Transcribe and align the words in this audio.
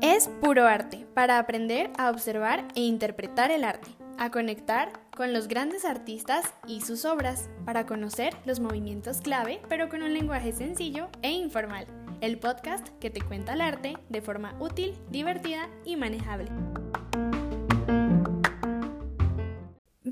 Es 0.00 0.28
puro 0.40 0.66
arte 0.66 1.06
para 1.12 1.38
aprender 1.38 1.90
a 1.98 2.10
observar 2.10 2.66
e 2.74 2.80
interpretar 2.80 3.50
el 3.50 3.64
arte, 3.64 3.90
a 4.16 4.30
conectar 4.30 4.92
con 5.14 5.34
los 5.34 5.46
grandes 5.46 5.84
artistas 5.84 6.54
y 6.66 6.80
sus 6.80 7.04
obras, 7.04 7.50
para 7.66 7.84
conocer 7.84 8.34
los 8.46 8.60
movimientos 8.60 9.20
clave, 9.20 9.60
pero 9.68 9.90
con 9.90 10.02
un 10.02 10.14
lenguaje 10.14 10.52
sencillo 10.52 11.08
e 11.20 11.32
informal. 11.32 11.86
El 12.22 12.38
podcast 12.38 12.88
que 12.98 13.10
te 13.10 13.20
cuenta 13.20 13.52
el 13.52 13.60
arte 13.60 13.98
de 14.08 14.22
forma 14.22 14.54
útil, 14.58 14.96
divertida 15.10 15.68
y 15.84 15.96
manejable. 15.96 16.50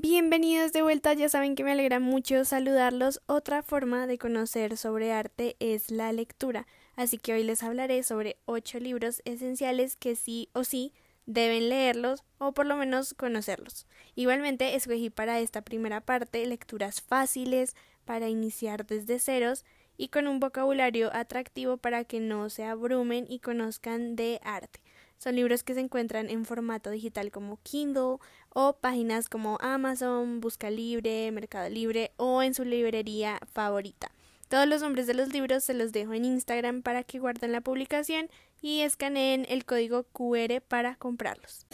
Bienvenidos 0.07 0.71
de 0.71 0.83
vuelta, 0.83 1.15
ya 1.15 1.29
saben 1.29 1.55
que 1.55 1.63
me 1.63 1.71
alegra 1.71 1.99
mucho 1.99 2.45
saludarlos. 2.45 3.23
Otra 3.25 3.63
forma 3.63 4.05
de 4.05 4.19
conocer 4.19 4.77
sobre 4.77 5.11
arte 5.11 5.55
es 5.59 5.89
la 5.89 6.13
lectura, 6.13 6.67
así 6.95 7.17
que 7.17 7.33
hoy 7.33 7.43
les 7.43 7.63
hablaré 7.63 8.03
sobre 8.03 8.37
ocho 8.45 8.79
libros 8.79 9.23
esenciales 9.25 9.95
que 9.95 10.15
sí 10.15 10.47
o 10.53 10.63
sí 10.63 10.93
deben 11.25 11.69
leerlos 11.69 12.23
o 12.37 12.51
por 12.51 12.67
lo 12.67 12.77
menos 12.77 13.15
conocerlos. 13.15 13.87
Igualmente 14.13 14.75
escogí 14.75 15.09
para 15.09 15.39
esta 15.39 15.63
primera 15.63 16.01
parte 16.01 16.45
lecturas 16.45 17.01
fáciles 17.01 17.75
para 18.05 18.29
iniciar 18.29 18.85
desde 18.85 19.17
ceros 19.17 19.65
y 19.97 20.09
con 20.09 20.27
un 20.27 20.39
vocabulario 20.39 21.09
atractivo 21.15 21.77
para 21.77 22.03
que 22.03 22.19
no 22.19 22.51
se 22.51 22.63
abrumen 22.63 23.25
y 23.27 23.39
conozcan 23.39 24.15
de 24.15 24.39
arte. 24.43 24.84
Son 25.17 25.35
libros 25.35 25.63
que 25.63 25.73
se 25.73 25.79
encuentran 25.79 26.29
en 26.29 26.45
formato 26.45 26.89
digital 26.89 27.31
como 27.31 27.59
Kindle 27.63 28.17
o 28.49 28.77
páginas 28.79 29.29
como 29.29 29.57
Amazon, 29.61 30.41
Busca 30.41 30.69
Libre, 30.69 31.31
Mercado 31.31 31.69
Libre 31.69 32.11
o 32.17 32.41
en 32.43 32.53
su 32.53 32.63
librería 32.63 33.39
favorita. 33.51 34.11
Todos 34.47 34.67
los 34.67 34.81
nombres 34.81 35.07
de 35.07 35.15
los 35.15 35.33
libros 35.33 35.63
se 35.63 35.73
los 35.73 35.91
dejo 35.91 36.13
en 36.13 36.25
Instagram 36.25 36.83
para 36.83 37.03
que 37.03 37.19
guarden 37.19 37.51
la 37.51 37.61
publicación 37.61 38.29
y 38.61 38.81
escaneen 38.81 39.45
el 39.49 39.65
código 39.65 40.03
QR 40.03 40.61
para 40.61 40.95
comprarlos. 40.95 41.65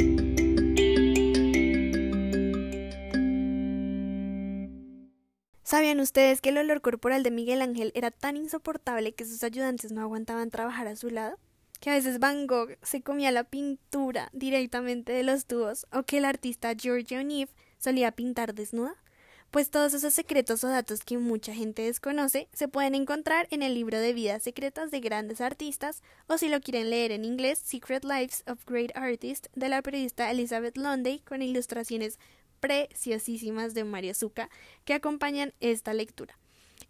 ¿Sabían 5.63 6.01
ustedes 6.01 6.41
que 6.41 6.49
el 6.49 6.57
olor 6.57 6.81
corporal 6.81 7.23
de 7.23 7.31
Miguel 7.31 7.61
Ángel 7.61 7.93
era 7.95 8.11
tan 8.11 8.35
insoportable 8.35 9.13
que 9.13 9.23
sus 9.23 9.41
ayudantes 9.41 9.93
no 9.93 10.01
aguantaban 10.01 10.49
trabajar 10.49 10.87
a 10.87 10.97
su 10.97 11.09
lado? 11.09 11.37
Que 11.81 11.89
a 11.89 11.95
veces 11.95 12.19
Van 12.19 12.47
Gogh 12.47 12.77
se 12.83 13.01
comía 13.01 13.31
la 13.31 13.43
pintura 13.43 14.29
directamente 14.31 15.11
de 15.11 15.23
los 15.23 15.45
tubos 15.45 15.87
o 15.91 16.03
que 16.03 16.19
el 16.19 16.25
artista 16.25 16.73
George 16.79 17.17
O'Neill 17.17 17.49
solía 17.79 18.11
pintar 18.11 18.53
desnuda? 18.53 18.95
Pues 19.49 19.69
todos 19.69 19.93
esos 19.93 20.13
secretos 20.13 20.63
o 20.63 20.69
datos 20.69 21.01
que 21.01 21.17
mucha 21.17 21.53
gente 21.53 21.81
desconoce 21.81 22.47
se 22.53 22.69
pueden 22.69 22.95
encontrar 22.95 23.47
en 23.49 23.63
el 23.63 23.73
libro 23.73 23.99
de 23.99 24.13
vidas 24.13 24.43
secretas 24.43 24.91
de 24.91 25.01
grandes 25.01 25.41
artistas 25.41 26.03
o 26.27 26.37
si 26.37 26.47
lo 26.47 26.61
quieren 26.61 26.91
leer 26.91 27.11
en 27.11 27.25
inglés 27.25 27.59
Secret 27.59 28.05
Lives 28.05 28.43
of 28.47 28.63
Great 28.65 28.95
Artists 28.95 29.49
de 29.55 29.67
la 29.67 29.81
periodista 29.81 30.31
Elizabeth 30.31 30.77
Lunday 30.77 31.19
con 31.19 31.41
ilustraciones 31.41 32.19
preciosísimas 32.61 33.73
de 33.73 33.83
Mario 33.85 34.13
Zucca 34.13 34.49
que 34.85 34.93
acompañan 34.93 35.53
esta 35.59 35.93
lectura. 35.93 36.40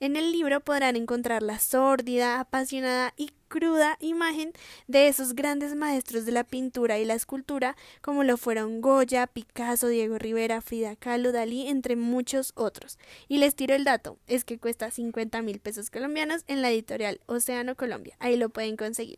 En 0.02 0.16
el 0.16 0.32
libro 0.32 0.62
podrán 0.62 0.96
encontrar 0.96 1.44
la 1.44 1.60
sórdida, 1.60 2.40
apasionada 2.40 3.14
y 3.18 3.30
cruda 3.48 3.98
imagen 4.00 4.52
de 4.88 5.08
esos 5.08 5.36
grandes 5.36 5.76
maestros 5.76 6.26
de 6.26 6.32
la 6.32 6.44
pintura 6.44 6.98
y 6.98 7.06
la 7.06 7.14
escultura, 7.14 7.76
como 8.02 8.24
lo 8.24 8.38
fueron 8.38 8.82
Goya, 8.82 9.28
Picasso, 9.28 9.90
Diego 9.90 10.18
Rivera, 10.18 10.62
Frida 10.62 10.96
Kahlo, 10.96 11.32
Dalí, 11.32 11.68
entre 11.68 11.96
muchos 11.96 12.52
otros. 12.56 12.98
Y 13.28 13.38
les 13.38 13.54
tiro 13.54 13.76
el 13.76 13.84
dato, 13.84 14.18
es 14.26 14.44
que 14.44 14.58
cuesta 14.58 14.90
50 14.90 15.40
mil 15.44 15.60
pesos 15.60 15.92
colombianos 15.92 16.46
en 16.48 16.64
la 16.64 16.72
editorial 16.72 17.22
Océano 17.28 17.76
Colombia. 17.76 18.16
Ahí 18.18 18.38
lo 18.38 18.50
pueden 18.50 18.78
conseguir. 18.78 19.18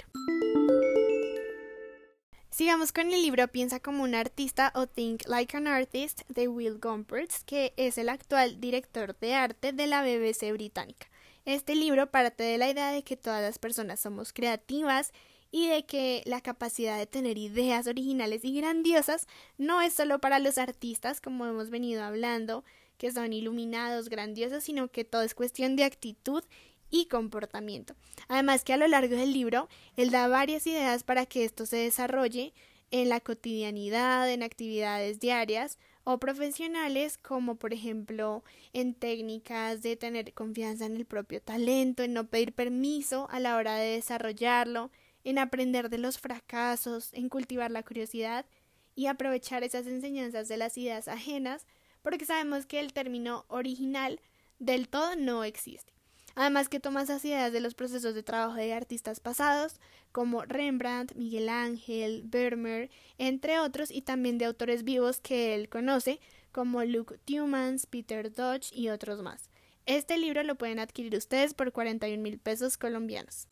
Sigamos 2.54 2.92
con 2.92 3.12
el 3.12 3.24
libro 3.24 3.48
Piensa 3.48 3.80
como 3.80 4.04
un 4.04 4.14
artista 4.14 4.72
o 4.76 4.86
Think 4.86 5.28
Like 5.28 5.58
an 5.58 5.66
Artist 5.66 6.22
de 6.28 6.48
Will 6.48 6.78
Gompertz, 6.78 7.44
que 7.46 7.74
es 7.78 7.98
el 7.98 8.10
actual 8.10 8.62
director 8.62 9.18
de 9.18 9.34
arte 9.34 9.74
de 9.74 9.88
la 9.88 10.04
BBC 10.04 10.52
británica. 10.52 11.08
Este 11.46 11.74
libro 11.74 12.12
parte 12.12 12.44
de 12.44 12.60
la 12.60 12.70
idea 12.70 12.92
de 12.92 13.04
que 13.04 13.18
todas 13.18 13.42
las 13.42 13.58
personas 13.58 14.02
somos 14.02 14.34
creativas 14.34 15.14
y 15.50 15.68
de 15.68 15.88
que 15.88 16.22
la 16.28 16.42
capacidad 16.42 16.96
de 17.00 17.08
tener 17.08 17.40
ideas 17.40 17.88
originales 17.88 18.46
y 18.46 18.56
grandiosas 18.56 19.26
no 19.58 19.82
es 19.82 19.96
solo 19.96 20.20
para 20.20 20.38
los 20.38 20.60
artistas, 20.60 21.22
como 21.22 21.48
hemos 21.48 21.72
venido 21.72 22.04
hablando, 22.04 22.64
que 23.00 23.12
son 23.12 23.34
iluminados, 23.34 24.10
grandiosos, 24.10 24.64
sino 24.64 24.90
que 24.90 25.06
todo 25.06 25.24
es 25.24 25.34
cuestión 25.34 25.76
de 25.76 25.86
actitud 25.86 26.44
y 26.94 27.08
comportamiento. 27.08 27.96
Además 28.28 28.64
que 28.64 28.72
a 28.72 28.78
lo 28.78 28.88
largo 28.88 29.16
del 29.16 29.34
libro, 29.34 29.68
él 29.98 30.12
da 30.12 30.28
varias 30.28 30.68
ideas 30.68 31.04
para 31.04 31.26
que 31.26 31.44
esto 31.44 31.66
se 31.66 31.78
desarrolle 31.78 32.54
en 32.92 33.10
la 33.10 33.20
cotidianidad, 33.20 34.30
en 34.30 34.44
actividades 34.44 35.20
diarias 35.20 35.80
o 36.04 36.20
profesionales, 36.20 37.18
como 37.18 37.56
por 37.56 37.74
ejemplo 37.74 38.44
en 38.74 38.94
técnicas 38.94 39.82
de 39.82 39.96
tener 39.96 40.34
confianza 40.36 40.86
en 40.86 40.96
el 40.96 41.06
propio 41.06 41.42
talento, 41.42 42.04
en 42.04 42.14
no 42.14 42.28
pedir 42.28 42.54
permiso 42.54 43.28
a 43.32 43.40
la 43.40 43.56
hora 43.58 43.76
de 43.76 43.96
desarrollarlo, 43.96 44.92
en 45.24 45.40
aprender 45.40 45.90
de 45.90 45.98
los 45.98 46.20
fracasos, 46.20 47.12
en 47.14 47.28
cultivar 47.28 47.72
la 47.72 47.82
curiosidad 47.82 48.46
y 48.94 49.08
aprovechar 49.08 49.64
esas 49.64 49.88
enseñanzas 49.88 50.48
de 50.48 50.58
las 50.58 50.78
ideas 50.78 51.08
ajenas, 51.08 51.66
porque 52.04 52.26
sabemos 52.26 52.68
que 52.68 52.80
el 52.80 52.94
término 52.94 53.46
original 53.48 54.22
del 54.60 54.88
todo 54.90 55.16
no 55.16 55.44
existe. 55.44 55.94
Además 56.36 56.68
que 56.68 56.80
toma 56.80 57.04
esas 57.04 57.24
ideas 57.26 57.54
de 57.54 57.60
los 57.60 57.76
procesos 57.76 58.16
de 58.16 58.24
trabajo 58.24 58.56
de 58.56 58.74
artistas 58.74 59.20
pasados, 59.20 59.80
como 60.12 60.44
Rembrandt, 60.44 61.14
Miguel 61.16 61.50
Ángel, 61.50 62.24
Vermeer, 62.26 62.90
entre 63.18 63.60
otros, 63.60 63.92
y 63.92 64.02
también 64.02 64.38
de 64.38 64.46
autores 64.46 64.84
vivos 64.84 65.20
que 65.20 65.56
él 65.56 65.70
conoce, 65.70 66.20
como 66.52 66.84
Luke 66.84 67.18
Tumans, 67.26 67.86
Peter 67.86 68.34
Dodge 68.34 68.72
y 68.72 68.90
otros 68.90 69.22
más. 69.22 69.50
Este 69.86 70.18
libro 70.18 70.44
lo 70.44 70.56
pueden 70.56 70.80
adquirir 70.80 71.16
ustedes 71.16 71.54
por 71.54 71.72
41 71.72 72.22
mil 72.22 72.40
pesos 72.40 72.78
colombianos. 72.78 73.48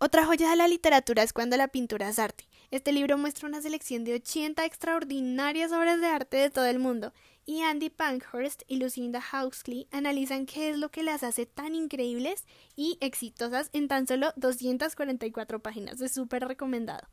Otra 0.00 0.24
joya 0.24 0.48
de 0.50 0.56
la 0.56 0.68
literatura 0.68 1.24
es 1.24 1.32
cuando 1.32 1.56
la 1.56 1.68
pintura 1.68 2.08
es 2.08 2.18
arte. 2.18 2.44
Este 2.70 2.92
libro 2.92 3.18
muestra 3.18 3.48
una 3.48 3.60
selección 3.60 4.04
de 4.04 4.14
80 4.14 4.64
extraordinarias 4.64 5.72
obras 5.72 6.00
de 6.00 6.06
arte 6.06 6.36
de 6.36 6.50
todo 6.50 6.66
el 6.66 6.78
mundo 6.78 7.12
y 7.48 7.62
Andy 7.62 7.88
Pankhurst 7.88 8.60
y 8.68 8.76
Lucinda 8.76 9.24
Hausley 9.32 9.88
analizan 9.90 10.44
qué 10.44 10.68
es 10.68 10.76
lo 10.76 10.90
que 10.90 11.02
las 11.02 11.22
hace 11.22 11.46
tan 11.46 11.74
increíbles 11.74 12.44
y 12.76 12.98
exitosas 13.00 13.70
en 13.72 13.88
tan 13.88 14.06
solo 14.06 14.34
244 14.36 15.62
páginas. 15.62 15.98
Es 16.02 16.12
súper 16.12 16.46
recomendado. 16.46 17.08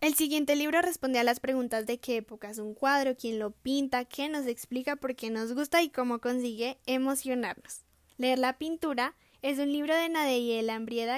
El 0.00 0.14
siguiente 0.14 0.54
libro 0.54 0.82
responde 0.82 1.18
a 1.18 1.24
las 1.24 1.40
preguntas 1.40 1.84
de 1.86 1.98
qué 1.98 2.18
época 2.18 2.48
es 2.48 2.58
un 2.58 2.74
cuadro, 2.74 3.16
quién 3.16 3.40
lo 3.40 3.50
pinta, 3.50 4.04
qué 4.04 4.28
nos 4.28 4.46
explica 4.46 4.94
por 4.94 5.16
qué 5.16 5.30
nos 5.30 5.52
gusta 5.52 5.82
y 5.82 5.88
cómo 5.88 6.20
consigue 6.20 6.78
emocionarnos. 6.86 7.82
Leer 8.18 8.38
la 8.38 8.56
pintura 8.56 9.16
es 9.42 9.58
un 9.58 9.72
libro 9.72 9.96
de 9.96 10.08
Nadeye 10.08 10.62
Lambrier 10.62 11.10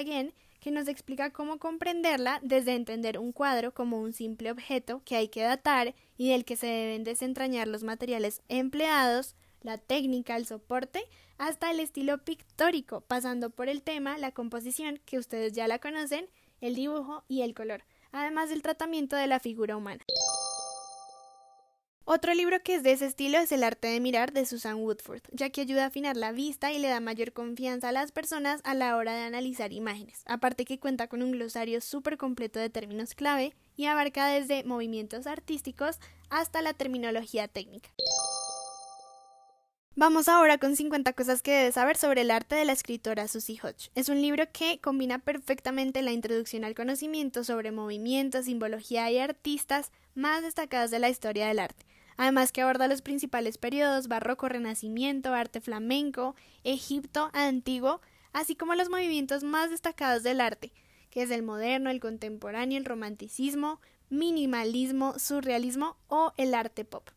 que 0.60 0.70
nos 0.70 0.88
explica 0.88 1.30
cómo 1.30 1.58
comprenderla 1.58 2.40
desde 2.42 2.74
entender 2.74 3.18
un 3.18 3.32
cuadro 3.32 3.72
como 3.72 4.00
un 4.00 4.12
simple 4.12 4.50
objeto 4.50 5.02
que 5.04 5.16
hay 5.16 5.28
que 5.28 5.42
datar 5.42 5.94
y 6.16 6.30
del 6.30 6.44
que 6.44 6.56
se 6.56 6.66
deben 6.66 7.04
desentrañar 7.04 7.68
los 7.68 7.84
materiales 7.84 8.42
empleados, 8.48 9.36
la 9.62 9.78
técnica, 9.78 10.36
el 10.36 10.46
soporte, 10.46 11.04
hasta 11.36 11.70
el 11.70 11.80
estilo 11.80 12.18
pictórico, 12.18 13.00
pasando 13.02 13.50
por 13.50 13.68
el 13.68 13.82
tema, 13.82 14.18
la 14.18 14.32
composición, 14.32 15.00
que 15.04 15.18
ustedes 15.18 15.52
ya 15.52 15.68
la 15.68 15.78
conocen, 15.78 16.28
el 16.60 16.74
dibujo 16.74 17.24
y 17.28 17.42
el 17.42 17.54
color, 17.54 17.84
además 18.12 18.50
del 18.50 18.62
tratamiento 18.62 19.16
de 19.16 19.28
la 19.28 19.40
figura 19.40 19.76
humana. 19.76 20.04
Otro 22.10 22.32
libro 22.32 22.62
que 22.62 22.74
es 22.74 22.82
de 22.82 22.92
ese 22.92 23.04
estilo 23.04 23.36
es 23.36 23.52
El 23.52 23.62
arte 23.62 23.86
de 23.86 24.00
mirar 24.00 24.32
de 24.32 24.46
Susan 24.46 24.76
Woodford, 24.76 25.20
ya 25.30 25.50
que 25.50 25.60
ayuda 25.60 25.84
a 25.84 25.88
afinar 25.88 26.16
la 26.16 26.32
vista 26.32 26.72
y 26.72 26.78
le 26.78 26.88
da 26.88 27.00
mayor 27.00 27.34
confianza 27.34 27.90
a 27.90 27.92
las 27.92 28.12
personas 28.12 28.62
a 28.64 28.72
la 28.72 28.96
hora 28.96 29.14
de 29.14 29.24
analizar 29.24 29.74
imágenes, 29.74 30.22
aparte 30.24 30.64
que 30.64 30.80
cuenta 30.80 31.08
con 31.08 31.20
un 31.20 31.32
glosario 31.32 31.82
súper 31.82 32.16
completo 32.16 32.60
de 32.60 32.70
términos 32.70 33.14
clave 33.14 33.52
y 33.76 33.84
abarca 33.84 34.26
desde 34.26 34.64
movimientos 34.64 35.26
artísticos 35.26 35.98
hasta 36.30 36.62
la 36.62 36.72
terminología 36.72 37.46
técnica. 37.46 37.90
Vamos 39.94 40.28
ahora 40.28 40.56
con 40.56 40.76
50 40.76 41.12
cosas 41.12 41.42
que 41.42 41.52
debes 41.52 41.74
saber 41.74 41.98
sobre 41.98 42.22
el 42.22 42.30
arte 42.30 42.54
de 42.54 42.64
la 42.64 42.72
escritora 42.72 43.28
Susie 43.28 43.58
Hodge. 43.62 43.90
Es 43.94 44.08
un 44.08 44.22
libro 44.22 44.44
que 44.50 44.80
combina 44.80 45.18
perfectamente 45.18 46.00
la 46.00 46.12
introducción 46.12 46.64
al 46.64 46.74
conocimiento 46.74 47.44
sobre 47.44 47.70
movimientos, 47.70 48.46
simbología 48.46 49.10
y 49.10 49.18
artistas 49.18 49.90
más 50.14 50.42
destacados 50.42 50.90
de 50.90 51.00
la 51.00 51.10
historia 51.10 51.48
del 51.48 51.58
arte 51.58 51.87
además 52.18 52.52
que 52.52 52.60
aborda 52.60 52.88
los 52.88 53.00
principales 53.00 53.56
periodos 53.56 54.08
barroco, 54.08 54.50
renacimiento, 54.50 55.32
arte 55.32 55.62
flamenco, 55.62 56.36
Egipto 56.64 57.30
antiguo, 57.32 58.02
así 58.34 58.54
como 58.54 58.74
los 58.74 58.90
movimientos 58.90 59.44
más 59.44 59.70
destacados 59.70 60.22
del 60.22 60.42
arte, 60.42 60.74
que 61.10 61.22
es 61.22 61.30
el 61.30 61.42
moderno, 61.42 61.88
el 61.88 62.00
contemporáneo, 62.00 62.76
el 62.76 62.84
romanticismo, 62.84 63.80
minimalismo, 64.10 65.18
surrealismo 65.18 65.96
o 66.08 66.32
el 66.36 66.54
arte 66.54 66.84
pop. 66.84 67.08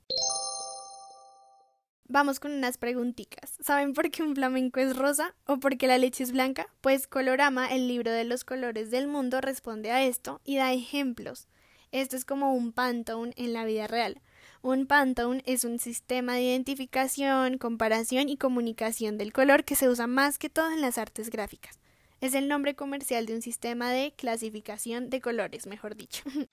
Vamos 2.13 2.42
con 2.42 2.51
unas 2.51 2.77
preguntitas. 2.77 3.54
¿Saben 3.62 3.94
por 3.94 4.12
qué 4.12 4.21
un 4.21 4.36
flamenco 4.36 4.81
es 4.81 4.97
rosa 4.97 5.33
o 5.45 5.62
por 5.62 5.77
qué 5.77 5.88
la 5.88 5.97
leche 5.97 6.25
es 6.25 6.33
blanca? 6.33 6.68
Pues 6.81 7.07
Colorama, 7.07 7.74
el 7.74 7.88
libro 7.88 8.12
de 8.12 8.25
los 8.25 8.44
colores 8.44 8.92
del 8.92 9.07
mundo, 9.07 9.39
responde 9.39 9.92
a 9.92 10.04
esto 10.04 10.42
y 10.44 10.57
da 10.57 10.74
ejemplos. 10.74 11.47
Esto 11.94 12.18
es 12.18 12.25
como 12.25 12.54
un 12.54 12.74
Pantone 12.74 13.33
en 13.38 13.54
la 13.54 13.63
vida 13.63 13.88
real. 13.88 14.21
Un 14.63 14.85
Pantone 14.85 15.41
es 15.47 15.63
un 15.63 15.79
sistema 15.79 16.35
de 16.35 16.43
identificación, 16.43 17.57
comparación 17.57 18.29
y 18.29 18.37
comunicación 18.37 19.17
del 19.17 19.33
color 19.33 19.63
que 19.63 19.75
se 19.75 19.89
usa 19.89 20.05
más 20.05 20.37
que 20.37 20.51
todo 20.51 20.71
en 20.71 20.81
las 20.81 20.99
artes 20.99 21.31
gráficas. 21.31 21.79
Es 22.19 22.35
el 22.35 22.47
nombre 22.47 22.75
comercial 22.75 23.25
de 23.25 23.33
un 23.33 23.41
sistema 23.41 23.91
de 23.91 24.13
clasificación 24.15 25.09
de 25.09 25.19
colores, 25.19 25.65
mejor 25.65 25.95
dicho. 25.95 26.21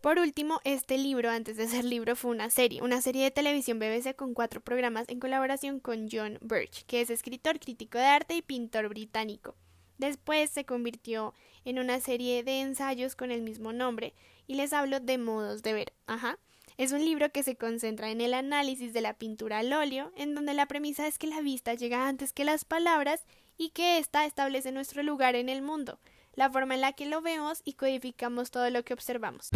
Por 0.00 0.20
último, 0.20 0.60
este 0.62 0.98
libro, 0.98 1.30
antes 1.30 1.56
de 1.56 1.66
ser 1.66 1.84
libro, 1.84 2.14
fue 2.14 2.30
una 2.30 2.48
serie, 2.48 2.80
una 2.80 3.02
serie 3.02 3.24
de 3.24 3.32
televisión 3.32 3.80
BBC 3.80 4.14
con 4.14 4.34
cuatro 4.34 4.60
programas 4.60 5.08
en 5.08 5.18
colaboración 5.18 5.80
con 5.80 6.08
John 6.08 6.38
Birch, 6.42 6.84
que 6.86 7.00
es 7.00 7.10
escritor, 7.10 7.58
crítico 7.58 7.98
de 7.98 8.04
arte 8.04 8.36
y 8.36 8.42
pintor 8.42 8.88
británico. 8.88 9.56
Después 9.98 10.50
se 10.50 10.64
convirtió 10.64 11.34
en 11.64 11.80
una 11.80 11.98
serie 11.98 12.44
de 12.44 12.60
ensayos 12.60 13.16
con 13.16 13.32
el 13.32 13.42
mismo 13.42 13.72
nombre, 13.72 14.14
y 14.46 14.54
les 14.54 14.72
hablo 14.72 15.00
de 15.00 15.18
modos 15.18 15.62
de 15.62 15.72
ver. 15.72 15.92
Ajá. 16.06 16.38
Es 16.76 16.90
un 16.90 17.04
libro 17.04 17.30
que 17.30 17.44
se 17.44 17.56
concentra 17.56 18.10
en 18.10 18.20
el 18.20 18.34
análisis 18.34 18.92
de 18.92 19.00
la 19.00 19.14
pintura 19.14 19.58
al 19.58 19.72
óleo, 19.72 20.10
en 20.16 20.34
donde 20.34 20.54
la 20.54 20.66
premisa 20.66 21.06
es 21.06 21.18
que 21.18 21.28
la 21.28 21.40
vista 21.40 21.74
llega 21.74 22.08
antes 22.08 22.32
que 22.32 22.44
las 22.44 22.64
palabras 22.64 23.24
y 23.56 23.70
que 23.70 23.98
ésta 23.98 24.24
establece 24.24 24.72
nuestro 24.72 25.02
lugar 25.04 25.36
en 25.36 25.48
el 25.48 25.62
mundo, 25.62 26.00
la 26.34 26.50
forma 26.50 26.74
en 26.74 26.80
la 26.80 26.92
que 26.92 27.06
lo 27.06 27.22
vemos 27.22 27.62
y 27.64 27.74
codificamos 27.74 28.50
todo 28.50 28.68
lo 28.70 28.84
que 28.84 28.94
observamos. 28.94 29.50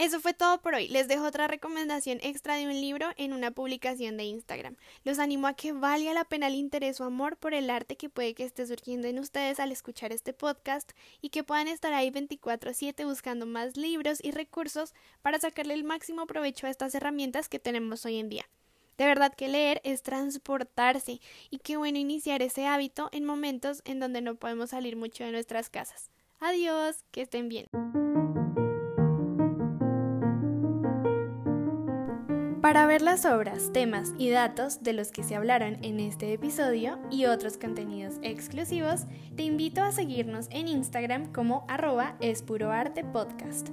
Eso 0.00 0.18
fue 0.18 0.32
todo 0.32 0.62
por 0.62 0.74
hoy. 0.74 0.88
Les 0.88 1.08
dejo 1.08 1.26
otra 1.26 1.46
recomendación 1.46 2.20
extra 2.22 2.54
de 2.54 2.64
un 2.64 2.72
libro 2.72 3.08
en 3.18 3.34
una 3.34 3.50
publicación 3.50 4.16
de 4.16 4.24
Instagram. 4.24 4.76
Los 5.04 5.18
animo 5.18 5.46
a 5.46 5.52
que 5.52 5.72
valga 5.72 6.14
la 6.14 6.24
pena 6.24 6.46
el 6.46 6.54
interés 6.54 7.02
o 7.02 7.04
amor 7.04 7.36
por 7.36 7.52
el 7.52 7.68
arte 7.68 7.96
que 7.96 8.08
puede 8.08 8.32
que 8.32 8.44
esté 8.44 8.66
surgiendo 8.66 9.08
en 9.08 9.18
ustedes 9.18 9.60
al 9.60 9.72
escuchar 9.72 10.10
este 10.10 10.32
podcast 10.32 10.92
y 11.20 11.28
que 11.28 11.44
puedan 11.44 11.68
estar 11.68 11.92
ahí 11.92 12.10
24/7 12.10 13.04
buscando 13.04 13.44
más 13.44 13.76
libros 13.76 14.24
y 14.24 14.30
recursos 14.30 14.94
para 15.20 15.38
sacarle 15.38 15.74
el 15.74 15.84
máximo 15.84 16.26
provecho 16.26 16.66
a 16.66 16.70
estas 16.70 16.94
herramientas 16.94 17.50
que 17.50 17.58
tenemos 17.58 18.06
hoy 18.06 18.20
en 18.20 18.30
día. 18.30 18.48
De 18.96 19.04
verdad 19.04 19.34
que 19.34 19.48
leer 19.48 19.82
es 19.84 20.02
transportarse 20.02 21.20
y 21.50 21.58
qué 21.58 21.76
bueno 21.76 21.98
iniciar 21.98 22.40
ese 22.40 22.66
hábito 22.66 23.10
en 23.12 23.26
momentos 23.26 23.82
en 23.84 24.00
donde 24.00 24.22
no 24.22 24.36
podemos 24.36 24.70
salir 24.70 24.96
mucho 24.96 25.24
de 25.24 25.32
nuestras 25.32 25.68
casas. 25.68 26.08
Adiós, 26.38 27.04
que 27.10 27.20
estén 27.20 27.50
bien. 27.50 27.66
Para 32.70 32.86
ver 32.86 33.02
las 33.02 33.24
obras, 33.24 33.72
temas 33.72 34.14
y 34.16 34.30
datos 34.30 34.84
de 34.84 34.92
los 34.92 35.10
que 35.10 35.24
se 35.24 35.34
hablaron 35.34 35.82
en 35.82 35.98
este 35.98 36.32
episodio 36.32 37.00
y 37.10 37.24
otros 37.24 37.58
contenidos 37.58 38.20
exclusivos, 38.22 39.06
te 39.34 39.42
invito 39.42 39.82
a 39.82 39.90
seguirnos 39.90 40.46
en 40.52 40.68
Instagram 40.68 41.32
como 41.32 41.64
arroba 41.66 42.14
espuroartepodcast. 42.20 43.70